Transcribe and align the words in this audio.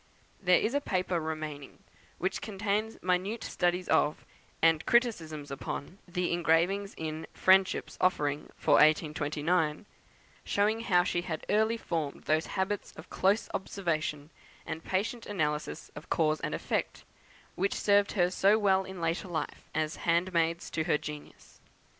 There 0.41 0.57
is 0.59 0.73
a 0.73 0.81
paper 0.81 1.19
remaining 1.19 1.77
which 2.17 2.41
contains 2.41 2.97
minute 3.03 3.43
studies 3.43 3.87
of, 3.87 4.25
and 4.59 4.83
criticisms 4.87 5.51
upon, 5.51 5.99
the 6.07 6.33
engravings 6.33 6.95
in 6.97 7.27
"Friendship's 7.35 7.99
Offering 8.01 8.49
for 8.57 8.77
1829;" 8.81 9.85
showing 10.43 10.79
how 10.81 11.03
she 11.03 11.21
had 11.21 11.45
early 11.51 11.77
formed 11.77 12.23
those 12.23 12.47
habits 12.57 12.93
of 12.93 13.11
close 13.11 13.47
observation, 13.53 14.31
and 14.65 14.83
patient 14.83 15.27
analysis 15.27 15.91
of 15.95 16.09
cause 16.09 16.39
and 16.41 16.55
effect, 16.55 17.03
which 17.53 17.75
served 17.75 18.17
so 18.33 18.57
well 18.57 18.83
in 18.83 19.03
after 19.03 19.27
life 19.27 19.69
as 19.75 19.97
handmaids 19.97 20.71
to 20.71 20.85
her 20.85 20.97
genius. 20.97 21.59